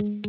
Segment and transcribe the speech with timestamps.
[0.00, 0.22] Wenn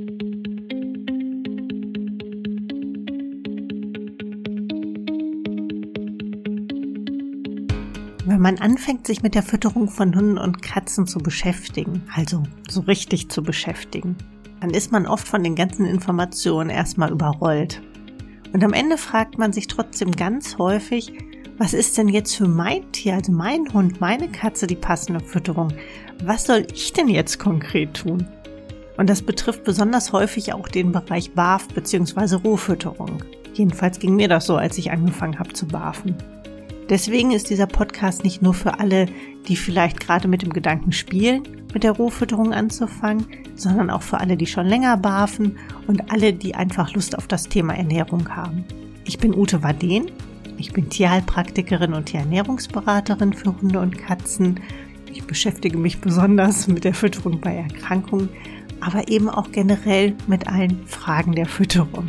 [8.42, 13.30] man anfängt, sich mit der Fütterung von Hunden und Katzen zu beschäftigen, also so richtig
[13.30, 14.16] zu beschäftigen,
[14.60, 17.80] dann ist man oft von den ganzen Informationen erstmal überrollt.
[18.52, 21.14] Und am Ende fragt man sich trotzdem ganz häufig,
[21.60, 25.72] was ist denn jetzt für mein Tier, also mein Hund, meine Katze die passende Fütterung?
[26.24, 28.26] Was soll ich denn jetzt konkret tun?
[29.00, 32.36] Und das betrifft besonders häufig auch den Bereich Barf bzw.
[32.36, 33.24] Rohfütterung.
[33.54, 36.18] Jedenfalls ging mir das so, als ich angefangen habe zu barfen.
[36.90, 39.06] Deswegen ist dieser Podcast nicht nur für alle,
[39.48, 43.26] die vielleicht gerade mit dem Gedanken spielen, mit der Rohfütterung anzufangen,
[43.56, 47.44] sondern auch für alle, die schon länger barfen und alle, die einfach Lust auf das
[47.44, 48.66] Thema Ernährung haben.
[49.06, 50.12] Ich bin Ute Waden.
[50.58, 54.60] Ich bin Tierheilpraktikerin und Tierernährungsberaterin für Hunde und Katzen.
[55.10, 58.28] Ich beschäftige mich besonders mit der Fütterung bei Erkrankungen,
[58.82, 62.08] aber eben auch generell mit allen Fragen der Fütterung.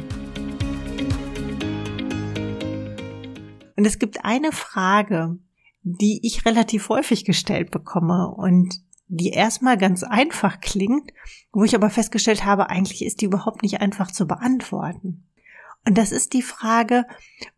[3.77, 5.39] Und es gibt eine Frage,
[5.83, 8.75] die ich relativ häufig gestellt bekomme und
[9.09, 11.13] die erstmal ganz einfach klingt,
[11.53, 15.27] wo ich aber festgestellt habe, eigentlich ist die überhaupt nicht einfach zu beantworten.
[15.87, 17.07] Und das ist die Frage,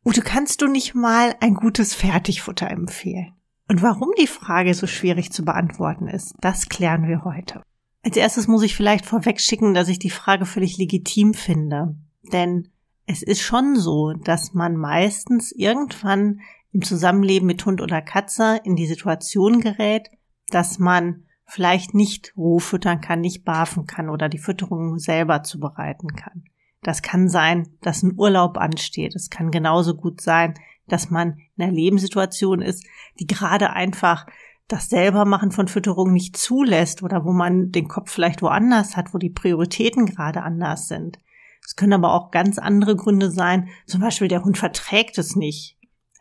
[0.05, 3.33] Ute, kannst du nicht mal ein gutes Fertigfutter empfehlen?
[3.69, 7.63] Und warum die Frage so schwierig zu beantworten ist, das klären wir heute.
[8.05, 11.95] Als erstes muss ich vielleicht vorweg schicken, dass ich die Frage völlig legitim finde.
[12.33, 12.69] Denn
[13.07, 16.41] es ist schon so, dass man meistens irgendwann
[16.73, 20.11] im Zusammenleben mit Hund oder Katze in die Situation gerät,
[20.49, 26.15] dass man vielleicht nicht roh füttern kann, nicht barfen kann oder die Fütterung selber zubereiten
[26.17, 26.45] kann.
[26.83, 29.15] Das kann sein, dass ein Urlaub ansteht.
[29.15, 30.55] Es kann genauso gut sein,
[30.89, 32.85] dass man in einer Lebenssituation ist,
[33.21, 34.27] die gerade einfach
[34.69, 39.13] das selber machen von Fütterung nicht zulässt oder wo man den Kopf vielleicht woanders hat,
[39.13, 41.19] wo die Prioritäten gerade anders sind.
[41.65, 43.69] Es können aber auch ganz andere Gründe sein.
[43.87, 45.77] Zum Beispiel der Hund verträgt es nicht.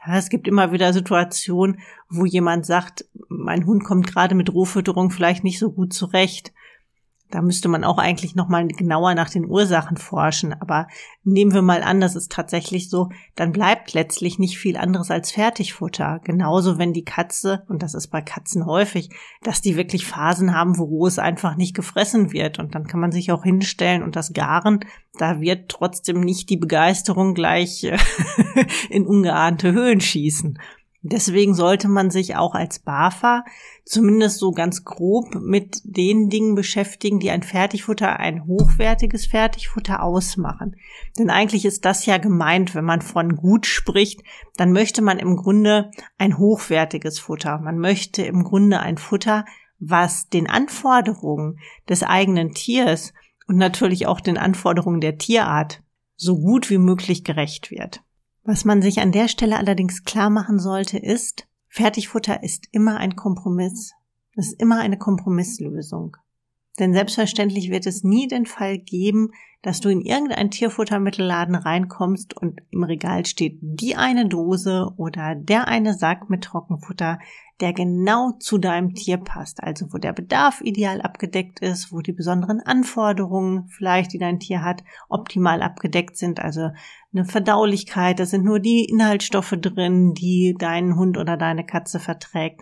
[0.05, 1.79] Ja, es gibt immer wieder Situationen,
[2.09, 6.53] wo jemand sagt, mein Hund kommt gerade mit Rohfütterung vielleicht nicht so gut zurecht.
[7.31, 10.53] Da müsste man auch eigentlich nochmal genauer nach den Ursachen forschen.
[10.53, 10.87] Aber
[11.23, 15.31] nehmen wir mal an, das ist tatsächlich so, dann bleibt letztlich nicht viel anderes als
[15.31, 16.19] Fertigfutter.
[16.23, 19.09] Genauso, wenn die Katze, und das ist bei Katzen häufig,
[19.41, 22.59] dass die wirklich Phasen haben, wo es einfach nicht gefressen wird.
[22.59, 24.81] Und dann kann man sich auch hinstellen und das garen.
[25.17, 27.83] Da wird trotzdem nicht die Begeisterung gleich
[28.89, 30.59] in ungeahnte Höhen schießen.
[31.03, 33.43] Deswegen sollte man sich auch als BAFA
[33.85, 40.75] zumindest so ganz grob mit den Dingen beschäftigen, die ein Fertigfutter, ein hochwertiges Fertigfutter ausmachen.
[41.17, 44.21] Denn eigentlich ist das ja gemeint, wenn man von gut spricht,
[44.57, 47.57] dann möchte man im Grunde ein hochwertiges Futter.
[47.57, 49.45] Man möchte im Grunde ein Futter,
[49.79, 51.57] was den Anforderungen
[51.89, 53.11] des eigenen Tiers
[53.47, 55.81] und natürlich auch den Anforderungen der Tierart
[56.15, 58.03] so gut wie möglich gerecht wird.
[58.43, 63.15] Was man sich an der Stelle allerdings klar machen sollte, ist, Fertigfutter ist immer ein
[63.15, 63.93] Kompromiss.
[64.35, 66.17] Es ist immer eine Kompromisslösung.
[66.79, 69.31] Denn selbstverständlich wird es nie den Fall geben,
[69.61, 75.67] dass du in irgendein Tierfuttermittelladen reinkommst und im Regal steht die eine Dose oder der
[75.67, 77.19] eine Sack mit Trockenfutter,
[77.61, 79.63] der genau zu deinem Tier passt.
[79.63, 84.63] Also wo der Bedarf ideal abgedeckt ist, wo die besonderen Anforderungen vielleicht, die dein Tier
[84.63, 86.39] hat, optimal abgedeckt sind.
[86.39, 86.71] Also
[87.13, 92.61] eine Verdaulichkeit, da sind nur die Inhaltsstoffe drin, die dein Hund oder deine Katze verträgt.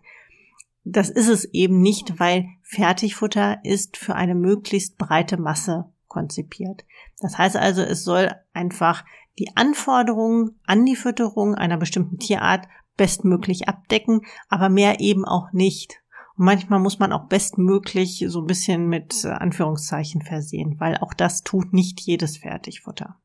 [0.83, 6.83] Das ist es eben nicht, weil Fertigfutter ist für eine möglichst breite Masse konzipiert.
[7.21, 9.05] Das heißt also, es soll einfach
[9.37, 12.67] die Anforderungen an die Fütterung einer bestimmten Tierart
[12.99, 16.01] bestmöglich abdecken, aber mehr eben auch nicht.
[16.35, 21.43] Und manchmal muss man auch bestmöglich so ein bisschen mit Anführungszeichen versehen, weil auch das
[21.43, 23.15] tut nicht jedes Fertigfutter.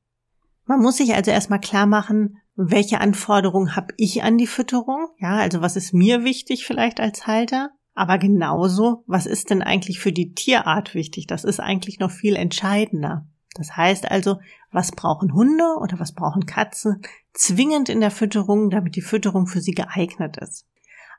[0.64, 5.08] Man muss sich also erstmal klar machen, welche Anforderungen habe ich an die Fütterung?
[5.18, 7.70] Ja, also was ist mir wichtig vielleicht als Halter?
[7.94, 11.26] Aber genauso, was ist denn eigentlich für die Tierart wichtig?
[11.26, 13.26] Das ist eigentlich noch viel entscheidender.
[13.54, 14.40] Das heißt also,
[14.72, 17.02] was brauchen Hunde oder was brauchen Katzen
[17.32, 20.66] zwingend in der Fütterung, damit die Fütterung für sie geeignet ist.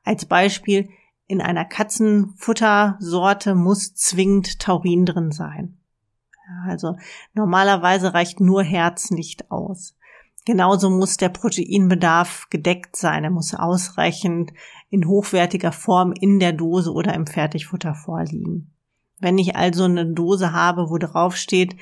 [0.04, 0.90] Als Beispiel,
[1.28, 5.78] in einer Katzenfuttersorte muss zwingend Taurin drin sein.
[6.68, 6.98] also
[7.34, 9.96] normalerweise reicht nur Herz nicht aus.
[10.46, 13.24] Genauso muss der Proteinbedarf gedeckt sein.
[13.24, 14.54] Er muss ausreichend
[14.92, 18.72] in hochwertiger Form in der Dose oder im Fertigfutter vorliegen.
[19.20, 21.76] Wenn ich also eine Dose habe, wo drauf steht,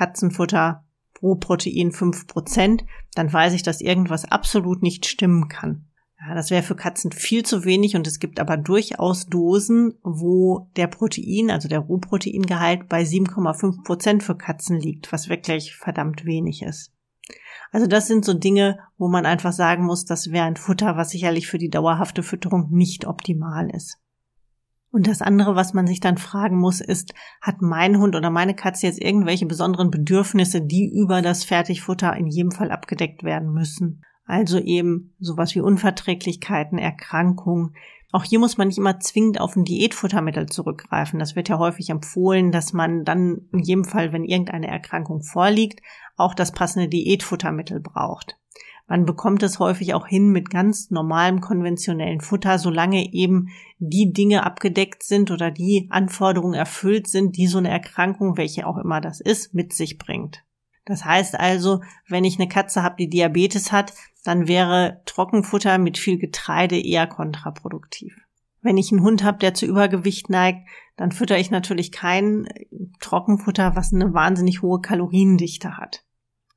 [0.00, 0.82] Katzenfutter
[1.12, 5.84] pro Protein fünf Prozent, dann weiß ich, dass irgendwas absolut nicht stimmen kann.
[6.18, 10.70] Ja, das wäre für Katzen viel zu wenig und es gibt aber durchaus Dosen, wo
[10.76, 16.62] der Protein, also der Rohproteingehalt bei 7,5 Prozent für Katzen liegt, was wirklich verdammt wenig
[16.62, 16.94] ist.
[17.70, 21.10] Also das sind so Dinge, wo man einfach sagen muss, das wäre ein Futter, was
[21.10, 23.98] sicherlich für die dauerhafte Fütterung nicht optimal ist.
[24.92, 28.54] Und das andere, was man sich dann fragen muss, ist, hat mein Hund oder meine
[28.54, 34.02] Katze jetzt irgendwelche besonderen Bedürfnisse, die über das Fertigfutter in jedem Fall abgedeckt werden müssen?
[34.26, 37.74] Also eben sowas wie Unverträglichkeiten, Erkrankungen.
[38.12, 41.20] Auch hier muss man nicht immer zwingend auf ein Diätfuttermittel zurückgreifen.
[41.20, 45.80] Das wird ja häufig empfohlen, dass man dann in jedem Fall, wenn irgendeine Erkrankung vorliegt,
[46.16, 48.39] auch das passende Diätfuttermittel braucht.
[48.90, 54.44] Man bekommt es häufig auch hin mit ganz normalem konventionellen Futter, solange eben die Dinge
[54.44, 59.20] abgedeckt sind oder die Anforderungen erfüllt sind, die so eine Erkrankung, welche auch immer das
[59.20, 60.42] ist, mit sich bringt.
[60.86, 63.94] Das heißt also, wenn ich eine Katze habe, die Diabetes hat,
[64.24, 68.16] dann wäre Trockenfutter mit viel Getreide eher kontraproduktiv.
[68.60, 72.48] Wenn ich einen Hund habe, der zu Übergewicht neigt, dann fütter ich natürlich kein
[72.98, 76.02] Trockenfutter, was eine wahnsinnig hohe Kaloriendichte hat.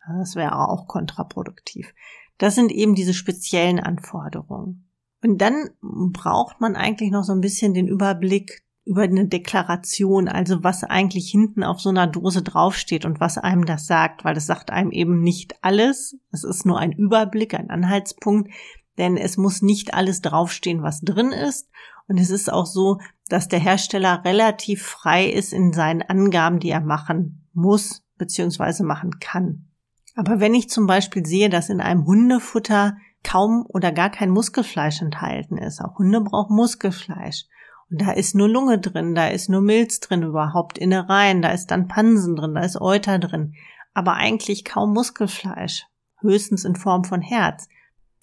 [0.07, 1.93] Das wäre auch kontraproduktiv.
[2.37, 4.89] Das sind eben diese speziellen Anforderungen.
[5.23, 10.63] Und dann braucht man eigentlich noch so ein bisschen den Überblick über eine Deklaration, also
[10.63, 14.45] was eigentlich hinten auf so einer Dose draufsteht und was einem das sagt, weil es
[14.45, 16.17] sagt einem eben nicht alles.
[16.31, 18.51] Es ist nur ein Überblick, ein Anhaltspunkt,
[18.97, 21.69] denn es muss nicht alles draufstehen, was drin ist.
[22.07, 26.69] Und es ist auch so, dass der Hersteller relativ frei ist in seinen Angaben, die
[26.69, 28.83] er machen muss bzw.
[28.83, 29.69] machen kann.
[30.15, 35.01] Aber wenn ich zum Beispiel sehe, dass in einem Hundefutter kaum oder gar kein Muskelfleisch
[35.01, 37.45] enthalten ist, auch Hunde brauchen Muskelfleisch.
[37.89, 41.67] Und da ist nur Lunge drin, da ist nur Milz drin, überhaupt Innereien, da ist
[41.67, 43.53] dann Pansen drin, da ist Euter drin.
[43.93, 45.85] Aber eigentlich kaum Muskelfleisch,
[46.19, 47.67] höchstens in Form von Herz.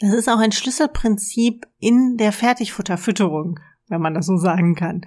[0.00, 5.02] Das ist auch ein Schlüsselprinzip in der Fertigfutterfütterung, wenn man das so sagen kann.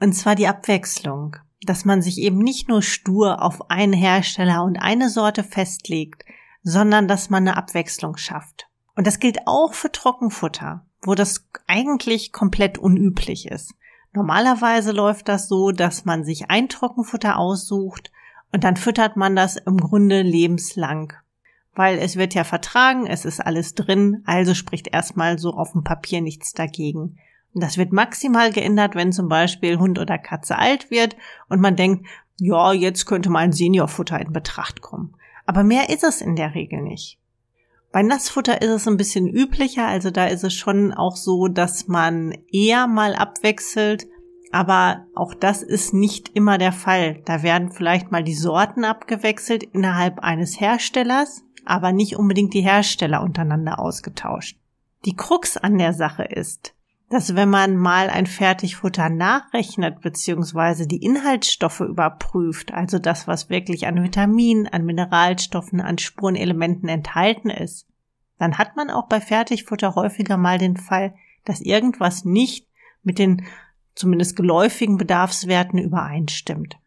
[0.00, 1.36] Und zwar die Abwechslung
[1.66, 6.24] dass man sich eben nicht nur stur auf einen Hersteller und eine Sorte festlegt,
[6.62, 8.68] sondern dass man eine Abwechslung schafft.
[8.94, 13.74] Und das gilt auch für Trockenfutter, wo das eigentlich komplett unüblich ist.
[14.12, 18.12] Normalerweise läuft das so, dass man sich ein Trockenfutter aussucht
[18.52, 21.14] und dann füttert man das im Grunde lebenslang.
[21.74, 25.84] Weil es wird ja vertragen, es ist alles drin, also spricht erstmal so auf dem
[25.84, 27.16] Papier nichts dagegen.
[27.54, 31.16] Das wird maximal geändert, wenn zum Beispiel Hund oder Katze alt wird
[31.48, 32.06] und man denkt,
[32.38, 35.14] ja, jetzt könnte mal ein Seniorfutter in Betracht kommen.
[35.44, 37.18] Aber mehr ist es in der Regel nicht.
[37.92, 41.88] Bei Nassfutter ist es ein bisschen üblicher, also da ist es schon auch so, dass
[41.88, 44.06] man eher mal abwechselt,
[44.50, 47.20] aber auch das ist nicht immer der Fall.
[47.26, 53.22] Da werden vielleicht mal die Sorten abgewechselt innerhalb eines Herstellers, aber nicht unbedingt die Hersteller
[53.22, 54.58] untereinander ausgetauscht.
[55.04, 56.74] Die Krux an der Sache ist,
[57.12, 63.86] dass wenn man mal ein Fertigfutter nachrechnet beziehungsweise die Inhaltsstoffe überprüft, also das, was wirklich
[63.86, 67.86] an Vitaminen, an Mineralstoffen, an Spurenelementen enthalten ist,
[68.38, 71.14] dann hat man auch bei Fertigfutter häufiger mal den Fall,
[71.44, 72.66] dass irgendwas nicht
[73.02, 73.44] mit den
[73.94, 76.78] zumindest geläufigen Bedarfswerten übereinstimmt.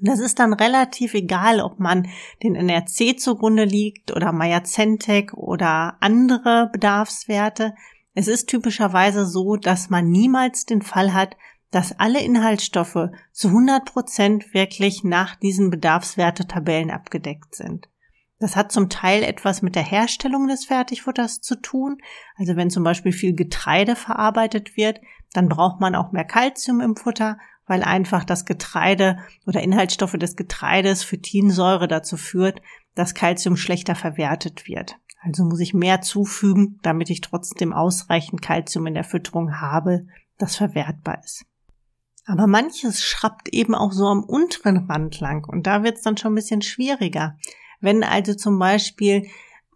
[0.00, 2.08] Das ist dann relativ egal, ob man
[2.42, 7.74] den NRC zugrunde liegt oder Maya-Centec oder andere Bedarfswerte.
[8.14, 11.36] Es ist typischerweise so, dass man niemals den Fall hat,
[11.70, 17.88] dass alle Inhaltsstoffe zu 100 Prozent wirklich nach diesen Bedarfswertetabellen abgedeckt sind.
[18.38, 21.98] Das hat zum Teil etwas mit der Herstellung des Fertigfutters zu tun.
[22.36, 25.00] Also wenn zum Beispiel viel Getreide verarbeitet wird,
[25.32, 30.36] dann braucht man auch mehr Kalzium im Futter, weil einfach das Getreide oder Inhaltsstoffe des
[30.36, 32.60] Getreides Phytinsäure dazu führt,
[32.94, 34.98] dass Kalzium schlechter verwertet wird.
[35.20, 40.06] Also muss ich mehr zufügen, damit ich trotzdem ausreichend Kalzium in der Fütterung habe,
[40.38, 41.44] das verwertbar ist.
[42.24, 46.16] Aber manches schrappt eben auch so am unteren Rand lang und da wird es dann
[46.16, 47.36] schon ein bisschen schwieriger.
[47.80, 49.26] Wenn also zum Beispiel,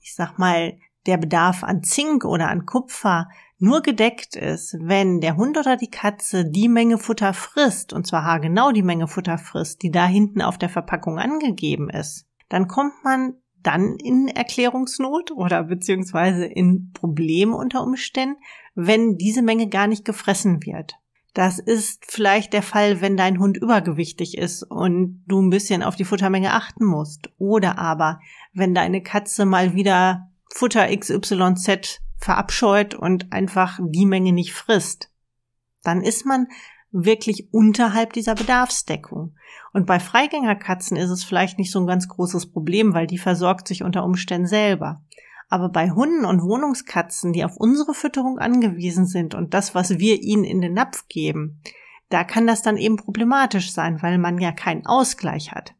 [0.00, 5.36] ich sag mal, der Bedarf an Zink oder an Kupfer nur gedeckt ist, wenn der
[5.36, 9.82] Hund oder die Katze die Menge Futter frisst, und zwar haargenau die Menge Futter frisst,
[9.82, 15.64] die da hinten auf der Verpackung angegeben ist, dann kommt man dann in Erklärungsnot oder
[15.64, 18.36] beziehungsweise in Probleme unter Umständen,
[18.74, 20.94] wenn diese Menge gar nicht gefressen wird.
[21.34, 25.96] Das ist vielleicht der Fall, wenn dein Hund übergewichtig ist und du ein bisschen auf
[25.96, 27.28] die Futtermenge achten musst.
[27.36, 28.20] Oder aber,
[28.54, 35.10] wenn deine Katze mal wieder Futter XYZ verabscheut und einfach die Menge nicht frisst.
[35.82, 36.46] Dann ist man
[36.90, 39.34] wirklich unterhalb dieser Bedarfsdeckung.
[39.72, 43.68] Und bei Freigängerkatzen ist es vielleicht nicht so ein ganz großes Problem, weil die versorgt
[43.68, 45.02] sich unter Umständen selber.
[45.48, 50.20] Aber bei Hunden und Wohnungskatzen, die auf unsere Fütterung angewiesen sind und das, was wir
[50.22, 51.60] ihnen in den Napf geben,
[52.08, 55.75] da kann das dann eben problematisch sein, weil man ja keinen Ausgleich hat.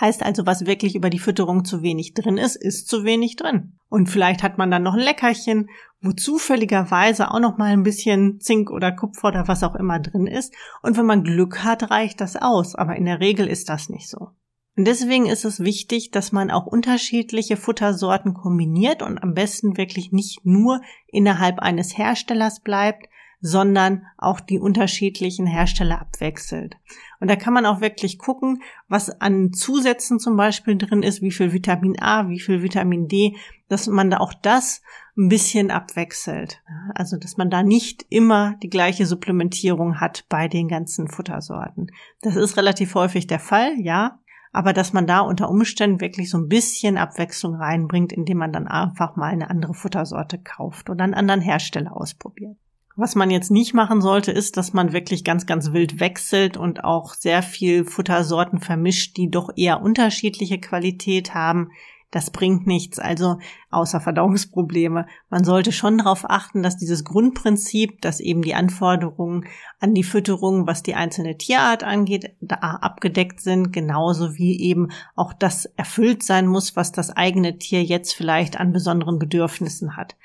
[0.00, 3.78] Heißt also, was wirklich über die Fütterung zu wenig drin ist, ist zu wenig drin.
[3.88, 5.68] Und vielleicht hat man dann noch ein Leckerchen,
[6.00, 10.26] wo zufälligerweise auch noch mal ein bisschen Zink oder Kupfer oder was auch immer drin
[10.26, 10.52] ist.
[10.82, 12.74] Und wenn man Glück hat, reicht das aus.
[12.74, 14.30] Aber in der Regel ist das nicht so.
[14.76, 20.12] Und deswegen ist es wichtig, dass man auch unterschiedliche Futtersorten kombiniert und am besten wirklich
[20.12, 23.06] nicht nur innerhalb eines Herstellers bleibt,
[23.40, 26.76] sondern auch die unterschiedlichen Hersteller abwechselt.
[27.20, 31.30] Und da kann man auch wirklich gucken, was an Zusätzen zum Beispiel drin ist, wie
[31.30, 33.36] viel Vitamin A, wie viel Vitamin D,
[33.68, 34.82] dass man da auch das
[35.16, 36.62] ein bisschen abwechselt.
[36.94, 41.90] Also, dass man da nicht immer die gleiche Supplementierung hat bei den ganzen Futtersorten.
[42.20, 44.18] Das ist relativ häufig der Fall, ja.
[44.52, 48.66] Aber dass man da unter Umständen wirklich so ein bisschen Abwechslung reinbringt, indem man dann
[48.66, 52.56] einfach mal eine andere Futtersorte kauft oder einen anderen Hersteller ausprobiert.
[52.98, 56.82] Was man jetzt nicht machen sollte, ist, dass man wirklich ganz, ganz wild wechselt und
[56.82, 61.70] auch sehr viel Futtersorten vermischt, die doch eher unterschiedliche Qualität haben.
[62.10, 63.38] Das bringt nichts, also
[63.70, 65.06] außer Verdauungsprobleme.
[65.28, 69.44] Man sollte schon darauf achten, dass dieses Grundprinzip, dass eben die Anforderungen
[69.78, 75.34] an die Fütterung, was die einzelne Tierart angeht, da abgedeckt sind, genauso wie eben auch
[75.34, 80.16] das erfüllt sein muss, was das eigene Tier jetzt vielleicht an besonderen Bedürfnissen hat.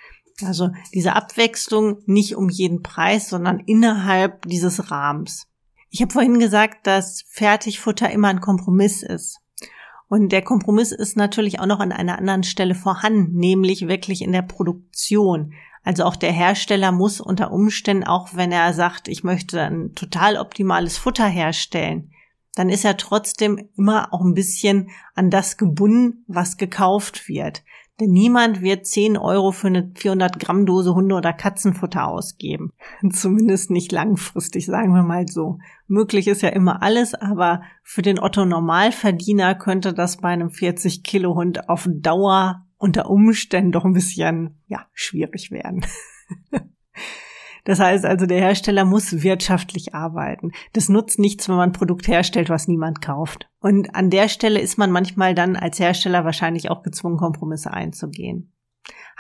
[0.43, 5.48] Also diese Abwechslung nicht um jeden Preis, sondern innerhalb dieses Rahmens.
[5.89, 9.39] Ich habe vorhin gesagt, dass Fertigfutter immer ein Kompromiss ist.
[10.07, 14.31] Und der Kompromiss ist natürlich auch noch an einer anderen Stelle vorhanden, nämlich wirklich in
[14.31, 15.53] der Produktion.
[15.83, 20.38] Also auch der Hersteller muss unter Umständen, auch wenn er sagt, ich möchte ein total
[20.38, 22.12] optimales Futter herstellen,
[22.55, 27.63] dann ist er trotzdem immer auch ein bisschen an das gebunden, was gekauft wird.
[28.01, 32.74] Denn niemand wird 10 Euro für eine 400 Gramm Dose Hunde- oder Katzenfutter ausgeben.
[33.12, 35.60] Zumindest nicht langfristig, sagen wir mal so.
[35.86, 41.03] Möglich ist ja immer alles, aber für den Otto Normalverdiener könnte das bei einem 40
[41.03, 45.86] Kilo Hund auf Dauer unter Umständen doch ein bisschen, ja, schwierig werden.
[47.63, 50.51] Das heißt also, der Hersteller muss wirtschaftlich arbeiten.
[50.74, 53.50] Das nutzt nichts, wenn man ein Produkt herstellt, was niemand kauft.
[53.60, 58.51] Und an der Stelle ist man manchmal dann als Hersteller wahrscheinlich auch gezwungen, Kompromisse einzugehen.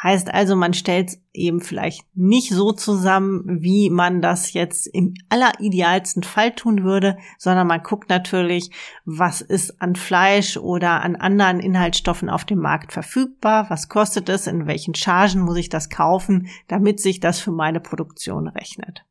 [0.01, 6.23] Heißt also, man stellt eben vielleicht nicht so zusammen, wie man das jetzt im alleridealsten
[6.23, 8.71] Fall tun würde, sondern man guckt natürlich,
[9.05, 14.47] was ist an Fleisch oder an anderen Inhaltsstoffen auf dem Markt verfügbar, was kostet es,
[14.47, 19.05] in welchen Chargen muss ich das kaufen, damit sich das für meine Produktion rechnet.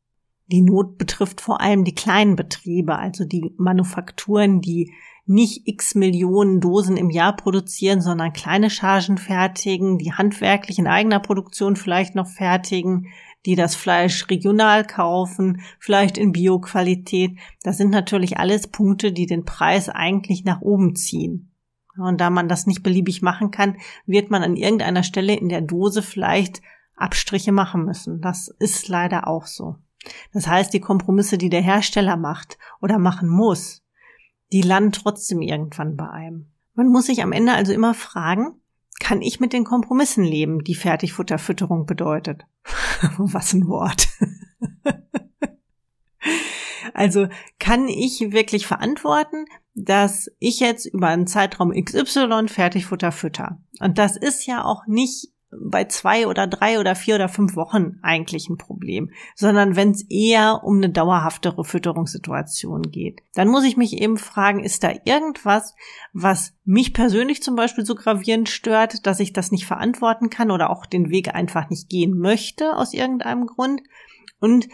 [0.51, 4.91] Die Not betrifft vor allem die kleinen Betriebe, also die Manufakturen, die
[5.25, 11.19] nicht x Millionen Dosen im Jahr produzieren, sondern kleine Chargen fertigen, die handwerklich in eigener
[11.19, 13.07] Produktion vielleicht noch fertigen,
[13.45, 17.37] die das Fleisch regional kaufen, vielleicht in Bioqualität.
[17.63, 21.51] Das sind natürlich alles Punkte, die den Preis eigentlich nach oben ziehen.
[21.97, 25.61] Und da man das nicht beliebig machen kann, wird man an irgendeiner Stelle in der
[25.61, 26.61] Dose vielleicht
[26.95, 28.21] Abstriche machen müssen.
[28.21, 29.77] Das ist leider auch so.
[30.33, 33.83] Das heißt, die Kompromisse, die der Hersteller macht oder machen muss,
[34.51, 36.51] die landen trotzdem irgendwann bei einem.
[36.73, 38.61] Man muss sich am Ende also immer fragen,
[38.99, 42.45] kann ich mit den Kompromissen leben, die Fertigfutterfütterung bedeutet?
[43.17, 44.07] Was ein Wort.
[46.93, 47.27] also
[47.59, 53.59] kann ich wirklich verantworten, dass ich jetzt über einen Zeitraum XY Fertigfutter fütter?
[53.79, 57.99] Und das ist ja auch nicht bei zwei oder drei oder vier oder fünf Wochen
[58.01, 63.21] eigentlich ein Problem, sondern wenn es eher um eine dauerhaftere Fütterungssituation geht.
[63.33, 65.75] Dann muss ich mich eben fragen, ist da irgendwas,
[66.13, 70.69] was mich persönlich zum Beispiel so gravierend stört, dass ich das nicht verantworten kann oder
[70.69, 73.81] auch den Weg einfach nicht gehen möchte aus irgendeinem Grund?
[74.39, 74.67] Und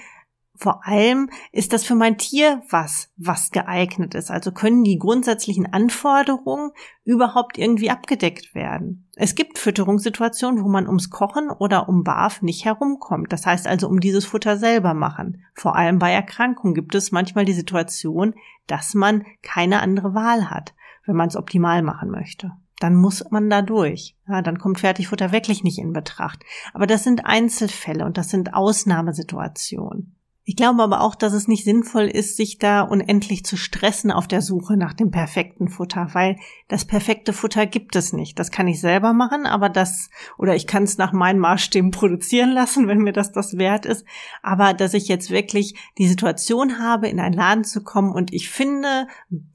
[0.57, 4.31] vor allem ist das für mein Tier was, was geeignet ist.
[4.31, 6.71] Also können die grundsätzlichen Anforderungen
[7.03, 9.07] überhaupt irgendwie abgedeckt werden.
[9.15, 13.31] Es gibt Fütterungssituationen, wo man ums Kochen oder um Barf nicht herumkommt.
[13.31, 15.43] Das heißt also um dieses Futter selber machen.
[15.53, 18.33] Vor allem bei Erkrankungen gibt es manchmal die Situation,
[18.65, 20.73] dass man keine andere Wahl hat,
[21.05, 24.15] wenn man es optimal machen möchte dann muss man da durch.
[24.27, 26.43] Ja, dann kommt Fertigfutter wirklich nicht in Betracht.
[26.73, 30.16] Aber das sind Einzelfälle und das sind Ausnahmesituationen.
[30.49, 34.29] Ich glaube aber auch, dass es nicht sinnvoll ist, sich da unendlich zu stressen auf
[34.29, 36.37] der Suche nach dem perfekten Futter, weil
[36.69, 38.39] das perfekte Futter gibt es nicht.
[38.39, 42.51] Das kann ich selber machen, aber das, oder ich kann es nach meinen Maßstäben produzieren
[42.51, 44.05] lassen, wenn mir das das wert ist.
[44.41, 48.49] Aber dass ich jetzt wirklich die Situation habe, in einen Laden zu kommen und ich
[48.49, 49.09] finde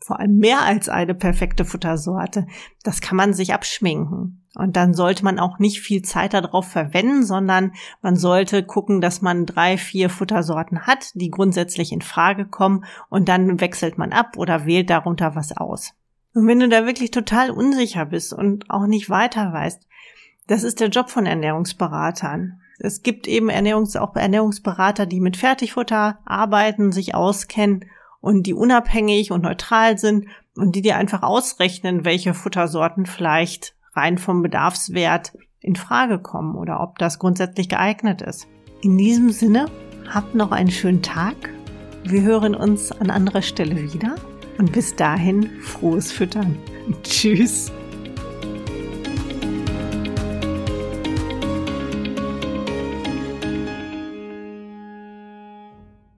[0.04, 2.46] vor allem mehr als eine perfekte Futtersorte,
[2.82, 4.41] das kann man sich abschminken.
[4.54, 9.22] Und dann sollte man auch nicht viel Zeit darauf verwenden, sondern man sollte gucken, dass
[9.22, 14.36] man drei, vier Futtersorten hat, die grundsätzlich in Frage kommen und dann wechselt man ab
[14.36, 15.94] oder wählt darunter was aus.
[16.34, 19.86] Und wenn du da wirklich total unsicher bist und auch nicht weiter weißt,
[20.46, 22.60] das ist der Job von Ernährungsberatern.
[22.78, 27.86] Es gibt eben Ernährungs auch Ernährungsberater, die mit Fertigfutter arbeiten, sich auskennen
[28.20, 34.18] und die unabhängig und neutral sind und die dir einfach ausrechnen, welche Futtersorten vielleicht rein
[34.18, 38.48] vom Bedarfswert in Frage kommen oder ob das grundsätzlich geeignet ist.
[38.82, 39.66] In diesem Sinne,
[40.08, 41.36] habt noch einen schönen Tag.
[42.04, 44.16] Wir hören uns an anderer Stelle wieder
[44.58, 46.56] und bis dahin frohes Füttern.
[47.02, 47.70] Tschüss.